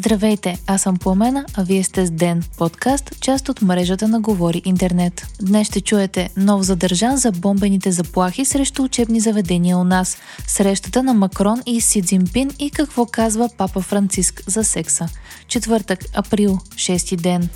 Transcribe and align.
Здравейте, 0.00 0.58
аз 0.66 0.82
съм 0.82 0.96
Пламена, 0.96 1.44
а 1.54 1.62
вие 1.62 1.84
сте 1.84 2.06
с 2.06 2.10
Ден, 2.10 2.42
подкаст, 2.58 3.20
част 3.20 3.48
от 3.48 3.62
мрежата 3.62 4.08
на 4.08 4.20
Говори 4.20 4.62
Интернет. 4.64 5.26
Днес 5.42 5.66
ще 5.66 5.80
чуете 5.80 6.30
нов 6.36 6.62
задържан 6.62 7.16
за 7.16 7.32
бомбените 7.32 7.92
заплахи 7.92 8.44
срещу 8.44 8.82
учебни 8.82 9.20
заведения 9.20 9.78
у 9.78 9.84
нас, 9.84 10.16
срещата 10.46 11.02
на 11.02 11.14
Макрон 11.14 11.62
и 11.66 11.80
Си 11.80 12.02
Цзинпин 12.02 12.50
и 12.58 12.70
какво 12.70 13.06
казва 13.06 13.48
папа 13.56 13.80
Франциск 13.80 14.42
за 14.46 14.64
секса. 14.64 15.08
Четвъртък, 15.48 16.04
април, 16.14 16.58
6 16.74 17.16
ден. 17.16 17.48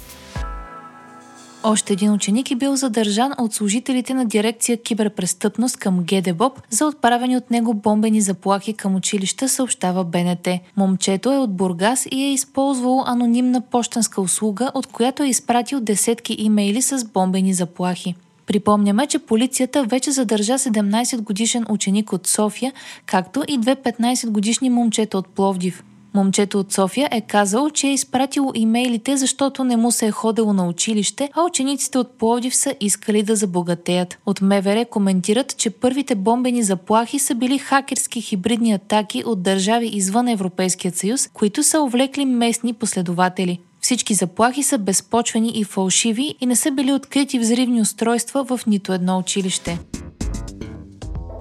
Още 1.66 1.92
един 1.92 2.12
ученик 2.12 2.50
е 2.50 2.54
бил 2.54 2.76
задържан 2.76 3.32
от 3.38 3.54
служителите 3.54 4.14
на 4.14 4.24
дирекция 4.24 4.82
киберпрестъпност 4.82 5.76
към 5.76 6.04
ГДБОП 6.04 6.62
за 6.70 6.86
отправени 6.86 7.36
от 7.36 7.50
него 7.50 7.74
бомбени 7.74 8.20
заплахи 8.20 8.74
към 8.74 8.94
училища, 8.94 9.48
съобщава 9.48 10.04
БНТ. 10.04 10.48
Момчето 10.76 11.32
е 11.32 11.38
от 11.38 11.56
Бургас 11.56 12.06
и 12.10 12.22
е 12.22 12.32
използвало 12.32 13.02
анонимна 13.06 13.60
почтенска 13.60 14.20
услуга, 14.20 14.70
от 14.74 14.86
която 14.86 15.22
е 15.22 15.28
изпратил 15.28 15.80
десетки 15.80 16.36
имейли 16.38 16.82
с 16.82 17.04
бомбени 17.04 17.54
заплахи. 17.54 18.14
Припомняме, 18.46 19.06
че 19.06 19.18
полицията 19.18 19.84
вече 19.84 20.10
задържа 20.10 20.52
17 20.52 21.20
годишен 21.20 21.66
ученик 21.68 22.12
от 22.12 22.26
София, 22.26 22.72
както 23.06 23.44
и 23.48 23.58
две 23.58 23.76
15 23.76 24.30
годишни 24.30 24.70
момчета 24.70 25.18
от 25.18 25.28
Пловдив. 25.28 25.82
Момчето 26.14 26.60
от 26.60 26.72
София 26.72 27.08
е 27.12 27.20
казал, 27.20 27.70
че 27.70 27.86
е 27.86 27.92
изпратило 27.92 28.52
имейлите, 28.54 29.16
защото 29.16 29.64
не 29.64 29.76
му 29.76 29.92
се 29.92 30.06
е 30.06 30.10
ходило 30.10 30.52
на 30.52 30.68
училище, 30.68 31.30
а 31.34 31.42
учениците 31.42 31.98
от 31.98 32.18
Пловдив 32.18 32.56
са 32.56 32.74
искали 32.80 33.22
да 33.22 33.36
забогатеят. 33.36 34.18
От 34.26 34.40
МВР 34.40 34.84
коментират, 34.84 35.56
че 35.56 35.70
първите 35.70 36.14
бомбени 36.14 36.62
заплахи 36.62 37.18
са 37.18 37.34
били 37.34 37.58
хакерски 37.58 38.20
хибридни 38.20 38.72
атаки 38.72 39.22
от 39.26 39.42
държави 39.42 39.90
извън 39.92 40.28
Европейския 40.28 40.92
съюз, 40.92 41.28
които 41.32 41.62
са 41.62 41.80
увлекли 41.80 42.24
местни 42.24 42.72
последователи. 42.72 43.60
Всички 43.80 44.14
заплахи 44.14 44.62
са 44.62 44.78
безпочвени 44.78 45.52
и 45.54 45.64
фалшиви 45.64 46.34
и 46.40 46.46
не 46.46 46.56
са 46.56 46.70
били 46.70 46.92
открити 46.92 47.38
взривни 47.38 47.80
устройства 47.80 48.44
в 48.44 48.60
нито 48.66 48.92
едно 48.92 49.18
училище. 49.18 49.78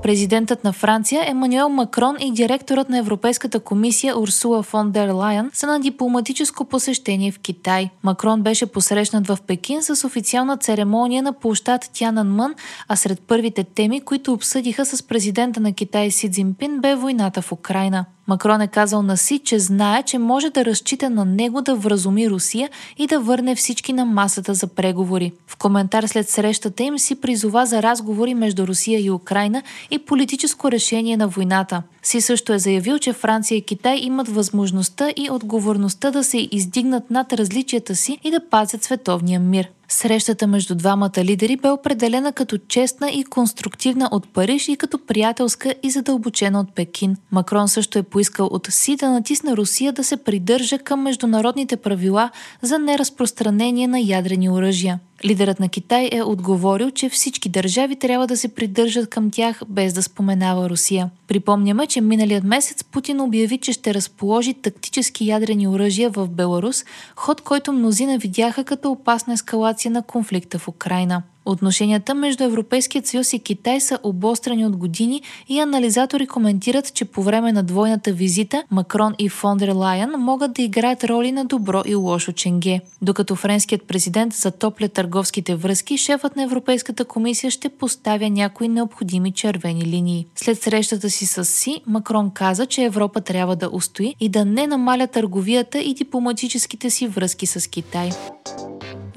Президентът 0.03 0.63
на 0.63 0.73
Франция 0.73 1.23
Емануел 1.29 1.69
Макрон 1.69 2.15
и 2.19 2.31
директорът 2.31 2.89
на 2.89 2.97
Европейската 2.97 3.59
комисия 3.59 4.19
Урсула 4.19 4.63
фон 4.63 4.91
дер 4.91 5.09
Лайен 5.09 5.49
са 5.53 5.67
на 5.67 5.79
дипломатическо 5.79 6.65
посещение 6.65 7.31
в 7.31 7.39
Китай. 7.39 7.89
Макрон 8.03 8.41
беше 8.41 8.65
посрещнат 8.65 9.27
в 9.27 9.37
Пекин 9.47 9.83
с 9.83 10.07
официална 10.07 10.57
церемония 10.57 11.23
на 11.23 11.33
площад 11.33 11.89
Тянанмън, 11.93 12.53
а 12.87 12.95
сред 12.95 13.19
първите 13.27 13.63
теми, 13.63 14.01
които 14.01 14.33
обсъдиха 14.33 14.85
с 14.85 15.03
президента 15.03 15.59
на 15.59 15.73
Китай 15.73 16.11
Си 16.11 16.31
Цзинпин, 16.31 16.79
бе 16.81 16.95
войната 16.95 17.41
в 17.41 17.51
Украина. 17.51 18.05
Макрон 18.27 18.61
е 18.61 18.67
казал 18.67 19.01
на 19.01 19.17
Си, 19.17 19.39
че 19.39 19.59
знае, 19.59 20.03
че 20.03 20.17
може 20.17 20.49
да 20.49 20.65
разчита 20.65 21.09
на 21.09 21.25
него 21.25 21.61
да 21.61 21.75
вразуми 21.75 22.29
Русия 22.29 22.69
и 22.97 23.07
да 23.07 23.19
върне 23.19 23.55
всички 23.55 23.93
на 23.93 24.05
масата 24.05 24.53
за 24.53 24.67
преговори. 24.67 25.31
В 25.47 25.57
коментар 25.57 26.03
след 26.03 26.29
срещата 26.29 26.83
им 26.83 26.99
си 26.99 27.21
призова 27.21 27.65
за 27.65 27.83
разговори 27.83 28.33
между 28.33 28.67
Русия 28.67 28.99
и 28.99 29.11
Украина 29.11 29.63
и 29.91 29.99
политическо 29.99 30.71
решение 30.71 31.17
на 31.17 31.27
войната. 31.27 31.83
Си 32.03 32.21
също 32.21 32.53
е 32.53 32.59
заявил, 32.59 32.99
че 32.99 33.13
Франция 33.13 33.57
и 33.57 33.61
Китай 33.61 33.97
имат 33.97 34.27
възможността 34.27 35.09
и 35.15 35.29
отговорността 35.31 36.11
да 36.11 36.23
се 36.23 36.47
издигнат 36.51 37.11
над 37.11 37.33
различията 37.33 37.95
си 37.95 38.17
и 38.23 38.31
да 38.31 38.49
пазят 38.49 38.83
световния 38.83 39.39
мир. 39.39 39.69
Срещата 39.93 40.47
между 40.47 40.75
двамата 40.75 41.17
лидери 41.17 41.57
бе 41.57 41.69
определена 41.69 42.33
като 42.33 42.57
честна 42.57 43.11
и 43.11 43.23
конструктивна 43.23 44.09
от 44.11 44.33
Париж 44.33 44.67
и 44.67 44.75
като 44.75 45.05
приятелска 45.05 45.75
и 45.83 45.89
задълбочена 45.89 46.59
от 46.59 46.75
Пекин. 46.75 47.15
Макрон 47.31 47.67
също 47.67 47.99
е 47.99 48.03
поискал 48.03 48.45
от 48.45 48.67
Си 48.69 48.95
да 48.95 49.09
натисне 49.09 49.57
Русия 49.57 49.93
да 49.93 50.03
се 50.03 50.17
придържа 50.17 50.79
към 50.79 51.01
международните 51.01 51.77
правила 51.77 52.29
за 52.61 52.79
неразпространение 52.79 53.87
на 53.87 53.99
ядрени 53.99 54.49
оръжия. 54.49 54.99
Лидерът 55.25 55.59
на 55.59 55.69
Китай 55.69 56.09
е 56.11 56.23
отговорил, 56.23 56.91
че 56.91 57.09
всички 57.09 57.49
държави 57.49 57.95
трябва 57.95 58.27
да 58.27 58.37
се 58.37 58.47
придържат 58.55 59.09
към 59.09 59.31
тях 59.31 59.61
без 59.69 59.93
да 59.93 60.03
споменава 60.03 60.69
Русия. 60.69 61.09
Припомняме, 61.27 61.87
че 61.87 62.01
миналият 62.01 62.43
месец 62.43 62.83
Путин 62.83 63.21
обяви, 63.21 63.57
че 63.57 63.73
ще 63.73 63.93
разположи 63.93 64.53
тактически 64.53 65.27
ядрени 65.27 65.67
оръжия 65.67 66.09
в 66.09 66.27
Беларус, 66.27 66.85
ход 67.15 67.41
който 67.41 67.73
мнозина 67.73 68.17
видяха 68.17 68.63
като 68.63 68.91
опасна 68.91 69.33
ескалация 69.33 69.91
на 69.91 70.01
конфликта 70.01 70.59
в 70.59 70.67
Украина. 70.67 71.23
Отношенията 71.45 72.13
между 72.13 72.43
Европейският 72.43 73.07
съюз 73.07 73.33
и 73.33 73.39
Китай 73.39 73.81
са 73.81 73.99
обострани 74.03 74.65
от 74.65 74.77
години 74.77 75.21
и 75.49 75.59
анализатори 75.59 76.27
коментират, 76.27 76.93
че 76.93 77.05
по 77.05 77.23
време 77.23 77.51
на 77.51 77.63
двойната 77.63 78.11
визита 78.11 78.63
Макрон 78.71 79.15
и 79.19 79.29
фон 79.29 79.57
дер 79.57 79.69
Лайен 79.69 80.09
могат 80.17 80.53
да 80.53 80.61
играят 80.61 81.03
роли 81.03 81.31
на 81.31 81.45
добро 81.45 81.81
и 81.85 81.95
лошо 81.95 82.31
ченге. 82.31 82.81
Докато 83.01 83.35
френският 83.35 83.83
президент 83.83 84.33
затопля 84.33 84.87
търговските 84.87 85.55
връзки, 85.55 85.97
шефът 85.97 86.35
на 86.35 86.43
Европейската 86.43 87.05
комисия 87.05 87.51
ще 87.51 87.69
поставя 87.69 88.29
някои 88.29 88.67
необходими 88.67 89.31
червени 89.31 89.85
линии. 89.85 90.25
След 90.35 90.61
срещата 90.61 91.09
си 91.09 91.25
с 91.25 91.45
Си, 91.45 91.81
Макрон 91.87 92.31
каза, 92.33 92.65
че 92.65 92.83
Европа 92.83 93.21
трябва 93.21 93.55
да 93.55 93.69
устои 93.71 94.15
и 94.19 94.29
да 94.29 94.45
не 94.45 94.67
намаля 94.67 95.07
търговията 95.07 95.79
и 95.79 95.93
дипломатическите 95.93 96.89
си 96.89 97.07
връзки 97.07 97.45
с 97.45 97.67
Китай. 97.67 98.09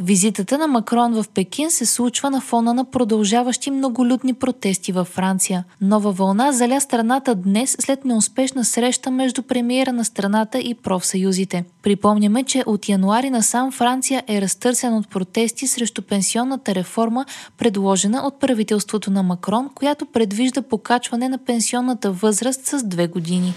Визитата 0.06 0.58
на 0.58 0.66
Макрон 0.66 1.14
в 1.14 1.24
Пекин 1.34 1.70
се 1.70 1.86
случва 1.86 2.30
на 2.30 2.40
фона 2.40 2.74
на 2.74 2.84
продължаващи 2.84 3.70
многолюдни 3.70 4.34
протести 4.34 4.92
във 4.92 5.08
Франция. 5.08 5.64
Нова 5.80 6.12
вълна 6.12 6.52
заля 6.52 6.80
страната 6.80 7.34
днес 7.34 7.76
след 7.80 8.04
неуспешна 8.04 8.64
среща 8.64 9.10
между 9.10 9.42
премиера 9.42 9.92
на 9.92 10.04
страната 10.04 10.58
и 10.58 10.74
профсъюзите. 10.74 11.64
Припомняме, 11.82 12.42
че 12.42 12.64
от 12.66 12.88
януари 12.88 13.30
насам 13.30 13.72
Франция 13.72 14.22
е 14.28 14.40
разтърсен 14.40 14.94
от 14.94 15.08
протести 15.08 15.66
срещу 15.66 16.02
пенсионната 16.02 16.74
реформа, 16.74 17.24
предложена 17.58 18.22
от 18.26 18.40
правителството 18.40 19.10
на 19.10 19.22
Макрон, 19.22 19.70
която 19.74 20.06
предвижда 20.06 20.62
покачване 20.62 21.28
на 21.28 21.38
пенсионната 21.38 22.10
възраст 22.10 22.66
с 22.66 22.82
две 22.82 23.06
години. 23.06 23.54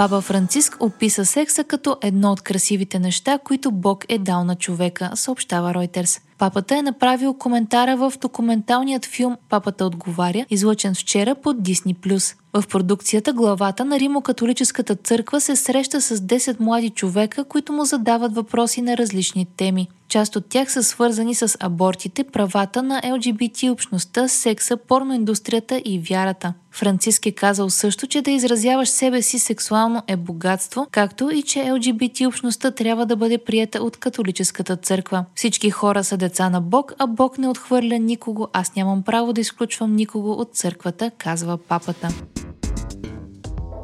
Папа 0.00 0.20
Франциск 0.20 0.76
описа 0.80 1.26
секса 1.26 1.64
като 1.64 1.96
едно 2.02 2.32
от 2.32 2.40
красивите 2.40 2.98
неща, 2.98 3.38
които 3.38 3.70
Бог 3.70 4.04
е 4.08 4.18
дал 4.18 4.44
на 4.44 4.56
човека, 4.56 5.10
съобщава 5.14 5.74
Ройтерс. 5.74 6.20
Папата 6.40 6.76
е 6.76 6.82
направил 6.82 7.34
коментара 7.34 7.96
в 7.96 8.12
документалният 8.20 9.06
филм 9.06 9.36
Папата 9.48 9.84
отговаря, 9.84 10.46
излъчен 10.50 10.94
вчера 10.94 11.34
под 11.34 11.56
Disney+. 11.56 12.34
В 12.52 12.64
продукцията 12.68 13.32
главата 13.32 13.84
на 13.84 14.00
Римо-католическата 14.00 14.94
църква 15.04 15.40
се 15.40 15.56
среща 15.56 16.00
с 16.00 16.16
10 16.16 16.60
млади 16.60 16.90
човека, 16.90 17.44
които 17.44 17.72
му 17.72 17.84
задават 17.84 18.34
въпроси 18.34 18.82
на 18.82 18.96
различни 18.96 19.46
теми. 19.56 19.88
Част 20.08 20.36
от 20.36 20.46
тях 20.46 20.72
са 20.72 20.82
свързани 20.82 21.34
с 21.34 21.56
абортите, 21.60 22.24
правата 22.24 22.82
на 22.82 23.02
ЛГБТ 23.04 23.62
общността, 23.70 24.28
секса, 24.28 24.76
порноиндустрията 24.76 25.82
и 25.84 25.98
вярата. 25.98 26.54
Франциск 26.72 27.26
е 27.26 27.32
казал 27.32 27.70
също, 27.70 28.06
че 28.06 28.22
да 28.22 28.30
изразяваш 28.30 28.88
себе 28.88 29.22
си 29.22 29.38
сексуално 29.38 30.02
е 30.06 30.16
богатство, 30.16 30.86
както 30.90 31.30
и 31.30 31.42
че 31.42 31.72
ЛГБТ 31.72 32.20
общността 32.26 32.70
трябва 32.70 33.06
да 33.06 33.16
бъде 33.16 33.38
приета 33.38 33.82
от 33.82 33.96
католическата 33.96 34.76
църква. 34.76 35.24
Всички 35.34 35.70
хора 35.70 36.04
са 36.04 36.16
деца 36.30 36.50
на 36.50 36.60
Бог, 36.60 36.92
а 36.98 37.06
Бог 37.06 37.38
не 37.38 37.48
отхвърля 37.48 37.98
никого, 37.98 38.48
аз 38.52 38.74
нямам 38.76 39.02
право 39.02 39.32
да 39.32 39.40
изключвам 39.40 39.96
никого 39.96 40.32
от 40.32 40.54
църквата, 40.54 41.10
казва 41.18 41.58
папата. 41.58 42.08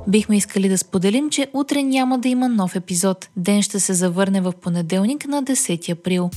Бихме 0.09 0.37
искали 0.37 0.69
да 0.69 0.79
споделим, 0.79 1.31
че 1.31 1.49
утре 1.53 1.83
няма 1.83 2.19
да 2.19 2.29
има 2.29 2.49
нов 2.49 2.77
епизод. 2.77 3.29
Ден 3.37 3.62
ще 3.62 3.81
се 3.81 3.95
завърне 3.95 4.41
в 4.41 4.53
понеделник 4.62 5.27
на 5.27 5.43
10 5.43 5.93
април. 5.93 6.31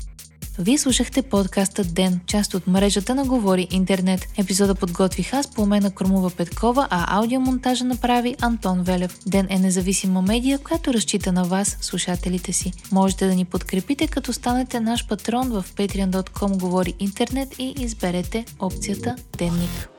Вие 0.61 0.77
слушахте 0.77 1.21
подкаста 1.21 1.83
Ден, 1.83 2.19
част 2.27 2.53
от 2.53 2.67
мрежата 2.67 3.15
на 3.15 3.25
Говори 3.25 3.67
Интернет. 3.71 4.27
Епизода 4.37 4.75
подготвих 4.75 5.33
аз 5.33 5.51
по 5.51 5.65
на 5.65 5.91
Кормова 5.91 6.29
Петкова, 6.29 6.87
а 6.89 7.17
аудиомонтажа 7.19 7.85
направи 7.85 8.35
Антон 8.41 8.83
Велев. 8.83 9.19
Ден 9.27 9.47
е 9.49 9.59
независима 9.59 10.21
медия, 10.21 10.59
която 10.59 10.93
разчита 10.93 11.31
на 11.31 11.43
вас, 11.43 11.77
слушателите 11.81 12.53
си. 12.53 12.73
Можете 12.91 13.27
да 13.27 13.35
ни 13.35 13.45
подкрепите, 13.45 14.07
като 14.07 14.33
станете 14.33 14.79
наш 14.79 15.07
патрон 15.07 15.49
в 15.49 15.65
patreon.com 15.75 16.59
Говори 16.59 16.93
Интернет 16.99 17.55
и 17.59 17.73
изберете 17.77 18.45
опцията 18.59 19.15
Денник. 19.37 19.89